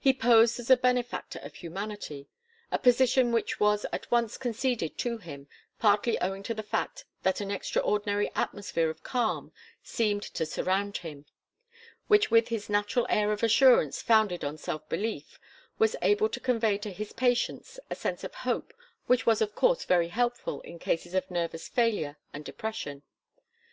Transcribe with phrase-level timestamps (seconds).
[0.00, 2.28] He posed as a benefactor of humanity;
[2.72, 5.46] a position which was at once conceded to him,
[5.78, 11.24] partly owing to the fact that an extraordinary atmosphere of calm seemed to surround him,
[12.08, 15.38] which with his natural air of assurance founded on self belief,
[15.78, 18.74] was able to convey to his patients a sense of hope
[19.06, 23.04] which was of course very helpful in cases of nervous failure and depression.